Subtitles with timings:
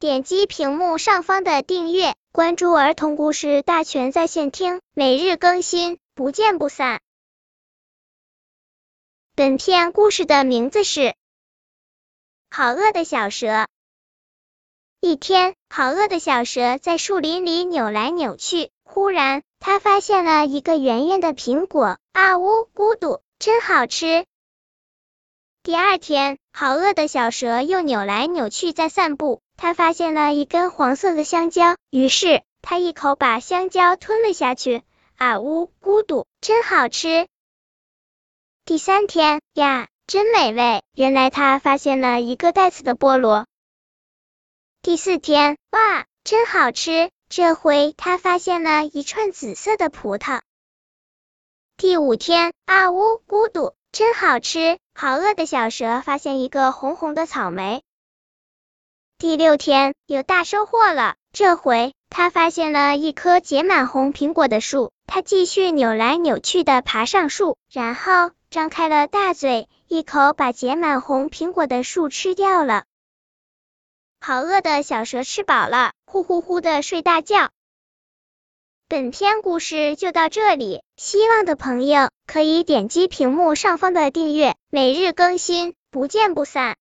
[0.00, 7.00] 点击屏幕上方的订阅，关注儿童故事大全在线听，每日更新，不见不散。
[9.34, 11.00] 本片故事的名字是
[12.48, 13.46] 《好饿的小蛇》。
[15.00, 24.26] 一天，好饿的小蛇在树林里扭来扭去，忽然，它发现了一个圆圆的苹果，啊呜，咕嘟，真好吃！
[25.64, 34.84] 第二天，好饿的小蛇又扭来扭去在散步，他发现了一根黄色的香蕉，于是他一口把香蕉吞了下去，
[35.16, 37.26] 啊呜，咕嘟，真好吃！
[38.64, 40.84] 第三天呀，真美味！
[40.94, 43.46] 原来他发现了一个带刺的菠萝。
[44.80, 47.10] 第四天，哇，真好吃！
[47.28, 50.40] 这回他发现了一串紫色的葡萄。
[51.76, 53.74] 第五天，啊呜，咕嘟。
[53.90, 54.78] 真好吃！
[54.94, 57.82] 好饿的小蛇发现一个红红的草莓。
[59.20, 64.92] 第六天有大收获了，这回它发现了一棵结满红苹果的树。
[65.08, 72.84] 它继续扭来扭去的爬上树，然后张开了大嘴，一口把结满红苹果的树吃掉了。
[74.20, 77.50] 好饿的小蛇吃饱了，呼呼呼的睡大觉。
[78.86, 86.76] 本篇故事就到这里，希望的朋友可以点击屏幕上方的订阅，每日更新，不见不散。